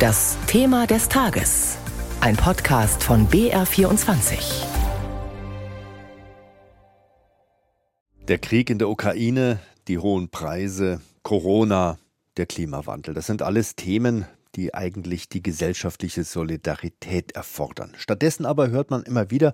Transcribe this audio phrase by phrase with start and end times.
[0.00, 1.76] Das Thema des Tages.
[2.22, 4.64] Ein Podcast von BR24.
[8.26, 9.58] Der Krieg in der Ukraine,
[9.88, 11.98] die hohen Preise, Corona,
[12.38, 14.24] der Klimawandel, das sind alles Themen,
[14.54, 17.92] die eigentlich die gesellschaftliche Solidarität erfordern.
[17.98, 19.52] Stattdessen aber hört man immer wieder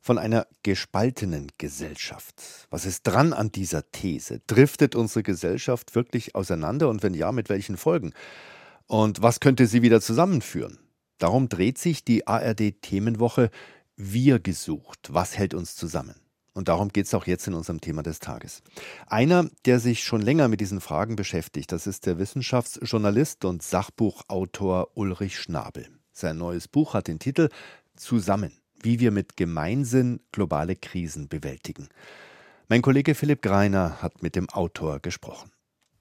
[0.00, 2.66] von einer gespaltenen Gesellschaft.
[2.70, 4.40] Was ist dran an dieser These?
[4.46, 8.14] Driftet unsere Gesellschaft wirklich auseinander und wenn ja, mit welchen Folgen?
[8.86, 10.78] Und was könnte sie wieder zusammenführen?
[11.18, 13.50] Darum dreht sich die ARD Themenwoche
[13.96, 15.10] Wir gesucht.
[15.12, 16.16] Was hält uns zusammen?
[16.54, 18.62] Und darum geht es auch jetzt in unserem Thema des Tages.
[19.06, 24.90] Einer, der sich schon länger mit diesen Fragen beschäftigt, das ist der Wissenschaftsjournalist und Sachbuchautor
[24.94, 25.88] Ulrich Schnabel.
[26.12, 27.48] Sein neues Buch hat den Titel
[27.96, 31.88] Zusammen, wie wir mit Gemeinsinn globale Krisen bewältigen.
[32.68, 35.50] Mein Kollege Philipp Greiner hat mit dem Autor gesprochen.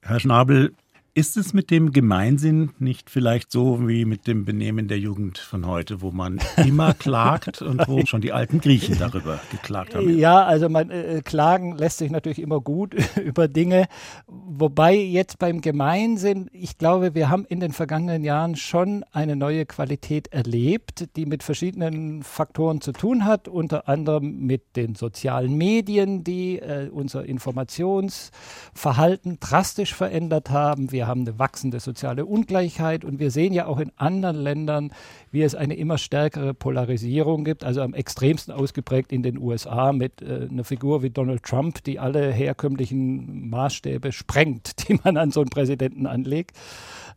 [0.01, 0.73] Herr Schnabel,
[1.13, 5.67] ist es mit dem Gemeinsinn nicht vielleicht so wie mit dem Benehmen der Jugend von
[5.67, 10.17] heute, wo man immer klagt und wo schon die alten Griechen darüber geklagt haben?
[10.17, 13.87] Ja, also man äh, klagen lässt sich natürlich immer gut über Dinge,
[14.27, 19.65] wobei jetzt beim Gemeinsinn, ich glaube, wir haben in den vergangenen Jahren schon eine neue
[19.65, 26.23] Qualität erlebt, die mit verschiedenen Faktoren zu tun hat, unter anderem mit den sozialen Medien,
[26.23, 30.93] die äh, unser Informationsverhalten drastisch verändert haben.
[30.93, 34.93] Wir wir haben eine wachsende soziale Ungleichheit und wir sehen ja auch in anderen Ländern,
[35.31, 40.21] wie es eine immer stärkere Polarisierung gibt, also am extremsten ausgeprägt in den USA mit
[40.21, 45.39] äh, einer Figur wie Donald Trump, die alle herkömmlichen Maßstäbe sprengt, die man an so
[45.39, 46.55] einen Präsidenten anlegt,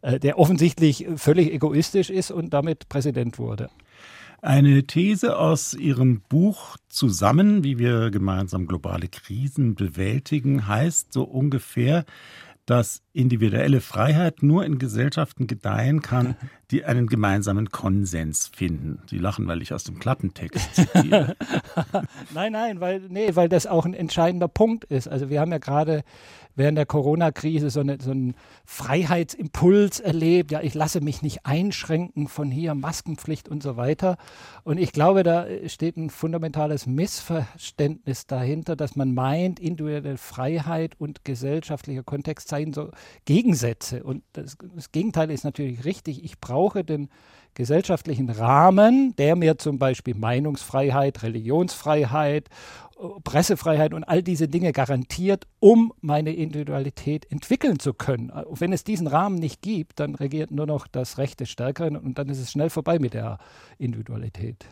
[0.00, 3.68] äh, der offensichtlich völlig egoistisch ist und damit Präsident wurde.
[4.40, 12.06] Eine These aus Ihrem Buch Zusammen, wie wir gemeinsam globale Krisen bewältigen, heißt so ungefähr,
[12.64, 16.36] dass individuelle Freiheit nur in Gesellschaften gedeihen kann,
[16.70, 18.98] die einen gemeinsamen Konsens finden.
[19.08, 21.36] Sie lachen, weil ich aus dem Klappentext zitiere.
[22.34, 25.08] nein, nein, weil, nee, weil das auch ein entscheidender Punkt ist.
[25.08, 26.02] Also wir haben ja gerade
[26.56, 30.52] während der Corona-Krise so, eine, so einen Freiheitsimpuls erlebt.
[30.52, 34.16] Ja, ich lasse mich nicht einschränken von hier, Maskenpflicht und so weiter.
[34.62, 41.24] Und ich glaube, da steht ein fundamentales Missverständnis dahinter, dass man meint, individuelle Freiheit und
[41.24, 42.90] gesellschaftlicher Kontext seien so
[43.24, 44.02] Gegensätze.
[44.02, 46.24] Und das, das Gegenteil ist natürlich richtig.
[46.24, 47.08] Ich brauche den
[47.54, 52.48] gesellschaftlichen Rahmen, der mir zum Beispiel Meinungsfreiheit, Religionsfreiheit,
[53.24, 58.32] Pressefreiheit und all diese Dinge garantiert, um meine Individualität entwickeln zu können.
[58.50, 62.18] Wenn es diesen Rahmen nicht gibt, dann regiert nur noch das Recht des Stärkeren und
[62.18, 63.38] dann ist es schnell vorbei mit der
[63.78, 64.66] Individualität.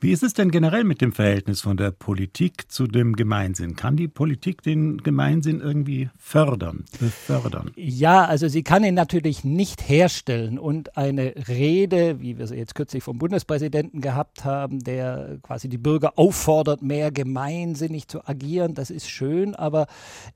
[0.00, 3.74] Wie ist es denn generell mit dem Verhältnis von der Politik zu dem Gemeinsinn?
[3.74, 7.72] Kann die Politik den Gemeinsinn irgendwie fördern, befördern?
[7.76, 10.58] Ja, also sie kann ihn natürlich nicht herstellen.
[10.58, 15.78] Und eine Rede, wie wir sie jetzt kürzlich vom Bundespräsidenten gehabt haben, der quasi die
[15.78, 19.86] Bürger auffordert, mehr gemeinsinnig zu agieren, das ist schön, aber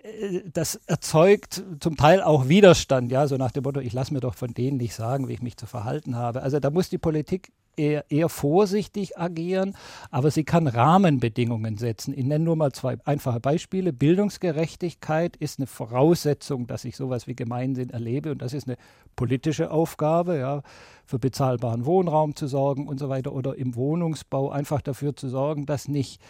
[0.02, 4.20] äh, das erzeugt zum Teil auch Widerstand, ja, so nach dem Motto, ich lasse mir
[4.20, 6.42] doch von denen nicht sagen, wie ich mich zu verhalten habe.
[6.42, 9.74] Also da muss die Politik eher, eher vorsichtig agieren,
[10.10, 12.14] aber sie kann Rahmenbedingungen setzen.
[12.16, 13.92] Ich nenne nur mal zwei einfache Beispiele.
[13.92, 18.76] Bildungsgerechtigkeit ist eine Voraussetzung, dass ich sowas wie Gemeinsinn erlebe und das ist eine
[19.16, 20.62] politische Aufgabe, ja,
[21.04, 25.66] für bezahlbaren Wohnraum zu sorgen und so weiter oder im Wohnungsbau einfach dafür zu sorgen,
[25.66, 26.20] dass nicht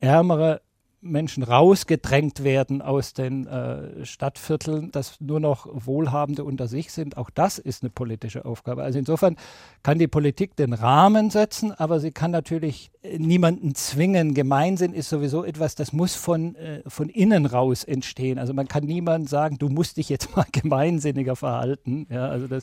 [0.00, 0.60] ärmere
[1.02, 7.16] Menschen rausgedrängt werden aus den äh, Stadtvierteln, dass nur noch Wohlhabende unter sich sind.
[7.16, 8.82] Auch das ist eine politische Aufgabe.
[8.82, 9.36] Also insofern
[9.82, 14.34] kann die Politik den Rahmen setzen, aber sie kann natürlich äh, niemanden zwingen.
[14.34, 18.38] Gemeinsinn ist sowieso etwas, das muss von, äh, von innen raus entstehen.
[18.38, 22.06] Also man kann niemandem sagen, du musst dich jetzt mal gemeinsinniger verhalten.
[22.10, 22.62] Ja, also das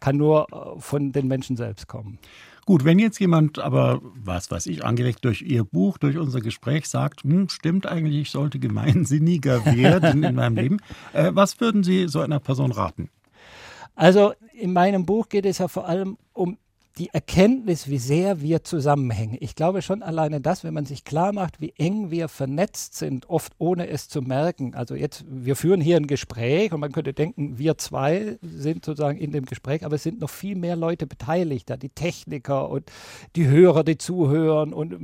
[0.00, 2.18] kann nur äh, von den Menschen selbst kommen.
[2.66, 6.88] Gut, wenn jetzt jemand aber, was weiß ich, angeregt durch Ihr Buch, durch unser Gespräch
[6.88, 10.76] sagt, hm, stimmt eigentlich, ich sollte gemeinsinniger werden in meinem Leben,
[11.12, 13.10] äh, was würden Sie so einer Person raten?
[13.94, 16.58] Also in meinem Buch geht es ja vor allem um
[16.98, 19.36] die Erkenntnis, wie sehr wir zusammenhängen.
[19.40, 23.28] Ich glaube schon alleine das, wenn man sich klar macht, wie eng wir vernetzt sind,
[23.28, 24.74] oft ohne es zu merken.
[24.74, 29.18] Also jetzt, wir führen hier ein Gespräch und man könnte denken, wir zwei sind sozusagen
[29.18, 32.84] in dem Gespräch, aber es sind noch viel mehr Leute beteiligt, da die Techniker und
[33.34, 34.96] die Hörer, die zuhören und äh,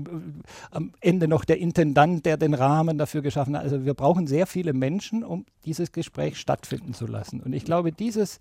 [0.71, 3.65] am Ende noch der Intendant, der den Rahmen dafür geschaffen hat.
[3.65, 7.41] Also wir brauchen sehr viele Menschen, um dieses Gespräch stattfinden zu lassen.
[7.41, 8.39] Und ich glaube, dieses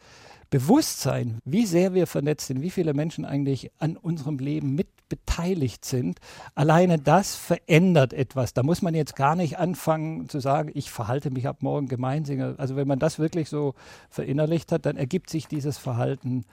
[0.50, 5.84] Bewusstsein, wie sehr wir vernetzt sind, wie viele Menschen eigentlich an unserem Leben mit beteiligt
[5.86, 6.19] sind,
[6.56, 8.54] alleine das verändert etwas.
[8.54, 12.57] Da muss man jetzt gar nicht anfangen zu sagen, ich verhalte mich ab morgen gemeinsinnig.
[12.60, 13.74] Also wenn man das wirklich so
[14.10, 16.46] verinnerlicht hat, dann ergibt sich dieses Verhalten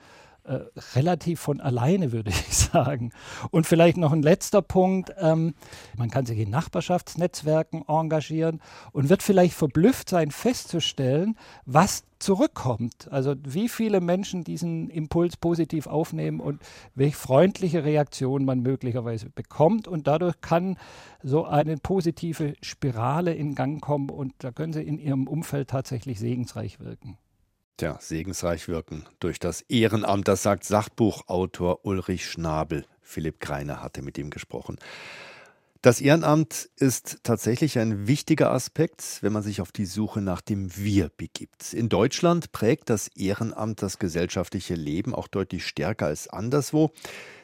[0.47, 0.61] äh,
[0.95, 3.11] relativ von alleine, würde ich sagen.
[3.51, 5.13] Und vielleicht noch ein letzter Punkt.
[5.19, 5.53] Ähm,
[5.97, 8.61] man kann sich in Nachbarschaftsnetzwerken engagieren
[8.93, 13.11] und wird vielleicht verblüfft sein, festzustellen, was zurückkommt.
[13.11, 16.61] Also wie viele Menschen diesen Impuls positiv aufnehmen und
[16.95, 19.87] welche freundliche Reaktion man möglicherweise bekommt.
[19.87, 20.77] Und dadurch kann
[21.21, 26.19] so eine positive Spirale in Gang kommen und da können Sie in Ihrem Umfeld tatsächlich
[26.19, 27.17] segensreich wirken.
[27.77, 32.85] Tja, segensreich wirken durch das Ehrenamt, das sagt Sachbuchautor Ulrich Schnabel.
[33.03, 34.79] Philipp Greiner hatte mit ihm gesprochen.
[35.83, 40.75] Das Ehrenamt ist tatsächlich ein wichtiger Aspekt, wenn man sich auf die Suche nach dem
[40.75, 41.71] Wir begibt.
[41.71, 46.89] In Deutschland prägt das Ehrenamt das gesellschaftliche Leben auch deutlich stärker als anderswo.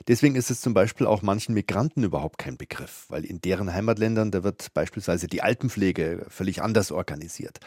[0.07, 4.31] Deswegen ist es zum Beispiel auch manchen Migranten überhaupt kein Begriff, weil in deren Heimatländern
[4.31, 7.59] da wird beispielsweise die Altenpflege völlig anders organisiert.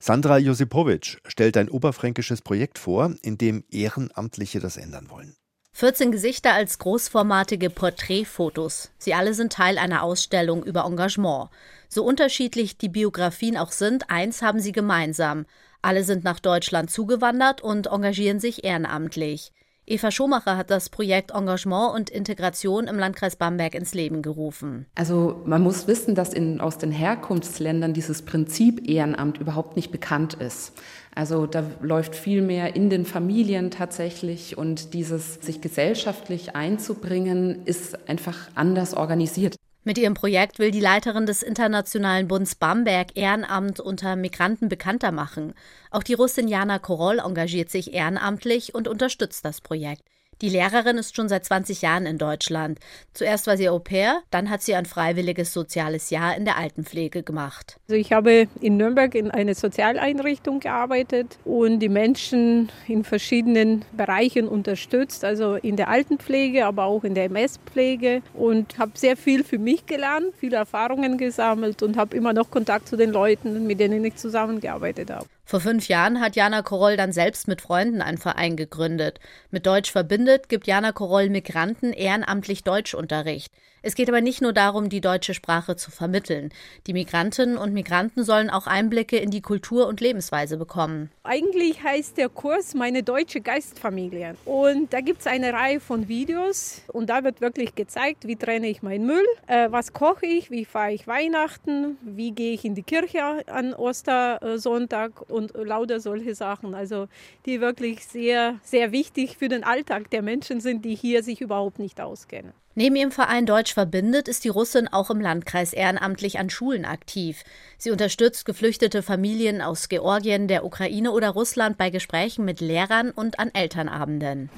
[0.00, 5.36] Sandra Josipowitsch stellt ein oberfränkisches Projekt vor, in dem Ehrenamtliche das ändern wollen.
[5.72, 8.90] 14 Gesichter als großformatige Porträtfotos.
[8.98, 11.50] Sie alle sind Teil einer Ausstellung über Engagement.
[11.88, 15.46] So unterschiedlich die Biografien auch sind, eins haben sie gemeinsam.
[15.82, 19.52] Alle sind nach Deutschland zugewandert und engagieren sich ehrenamtlich.
[19.90, 24.84] Eva Schomacher hat das Projekt Engagement und Integration im Landkreis Bamberg ins Leben gerufen.
[24.94, 30.34] Also man muss wissen, dass in, aus den Herkunftsländern dieses Prinzip Ehrenamt überhaupt nicht bekannt
[30.34, 30.74] ist.
[31.14, 38.08] Also da läuft viel mehr in den Familien tatsächlich und dieses sich gesellschaftlich einzubringen ist
[38.08, 39.56] einfach anders organisiert.
[39.88, 45.54] Mit ihrem Projekt will die Leiterin des Internationalen Bunds Bamberg Ehrenamt unter Migranten bekannter machen.
[45.90, 50.02] Auch die Russin Jana Koroll engagiert sich ehrenamtlich und unterstützt das Projekt.
[50.40, 52.78] Die Lehrerin ist schon seit 20 Jahren in Deutschland.
[53.12, 57.24] Zuerst war sie Au pair, dann hat sie ein freiwilliges soziales Jahr in der Altenpflege
[57.24, 57.76] gemacht.
[57.88, 64.46] Also ich habe in Nürnberg in einer Sozialeinrichtung gearbeitet und die Menschen in verschiedenen Bereichen
[64.46, 69.58] unterstützt, also in der Altenpflege, aber auch in der MS-Pflege und habe sehr viel für
[69.58, 74.04] mich gelernt, viele Erfahrungen gesammelt und habe immer noch Kontakt zu den Leuten, mit denen
[74.04, 75.26] ich zusammengearbeitet habe.
[75.48, 79.18] Vor fünf Jahren hat Jana Koroll dann selbst mit Freunden einen Verein gegründet.
[79.50, 83.50] Mit Deutsch verbindet gibt Jana Koroll Migranten ehrenamtlich Deutschunterricht.
[83.80, 86.50] Es geht aber nicht nur darum, die deutsche Sprache zu vermitteln.
[86.86, 91.10] Die Migrantinnen und Migranten sollen auch Einblicke in die Kultur und Lebensweise bekommen.
[91.22, 94.34] Eigentlich heißt der Kurs Meine deutsche Geistfamilie.
[94.44, 98.68] Und da gibt es eine Reihe von Videos und da wird wirklich gezeigt, wie trenne
[98.68, 102.74] ich meinen Müll, äh, was koche ich, wie feiere ich Weihnachten, wie gehe ich in
[102.74, 106.74] die Kirche an Ostersonntag und lauter solche Sachen.
[106.74, 107.08] Also
[107.46, 111.78] die wirklich sehr, sehr wichtig für den Alltag der Menschen sind, die hier sich überhaupt
[111.78, 112.52] nicht auskennen.
[112.78, 117.42] Neben ihrem Verein Deutsch verbindet ist die Russin auch im Landkreis ehrenamtlich an Schulen aktiv.
[117.76, 123.40] Sie unterstützt geflüchtete Familien aus Georgien, der Ukraine oder Russland bei Gesprächen mit Lehrern und
[123.40, 124.48] an Elternabenden.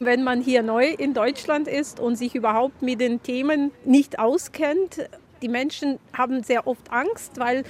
[0.00, 5.08] Wenn man hier neu in Deutschland ist und sich überhaupt mit den Themen nicht auskennt,
[5.42, 7.62] die Menschen haben sehr oft Angst, weil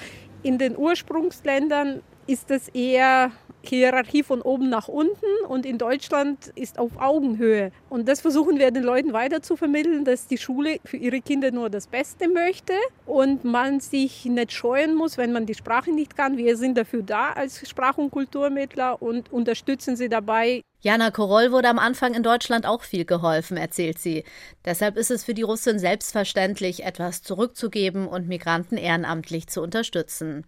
[0.45, 3.33] in den Ursprungsländern ist es eher
[3.69, 7.73] Hierarchie von oben nach unten und in Deutschland ist auf Augenhöhe.
[7.89, 11.51] Und das versuchen wir den Leuten weiter zu vermitteln, dass die Schule für ihre Kinder
[11.51, 12.75] nur das Beste möchte
[13.07, 16.37] und man sich nicht scheuen muss, wenn man die Sprache nicht kann.
[16.37, 20.63] Wir sind dafür da als Sprach- und Kulturmittler und unterstützen sie dabei.
[20.85, 24.23] Jana Koroll wurde am Anfang in Deutschland auch viel geholfen, erzählt sie.
[24.67, 30.45] Deshalb ist es für die Russin selbstverständlich, etwas zurückzugeben und Migranten ehrenamtlich zu unterstützen.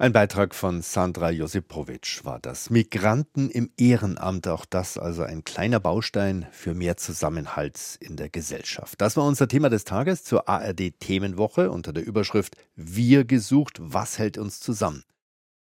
[0.00, 2.70] Ein Beitrag von Sandra Josipowitsch war das.
[2.70, 9.00] Migranten im Ehrenamt, auch das also ein kleiner Baustein für mehr Zusammenhalt in der Gesellschaft.
[9.00, 14.20] Das war unser Thema des Tages zur ARD Themenwoche unter der Überschrift Wir gesucht, was
[14.20, 15.02] hält uns zusammen?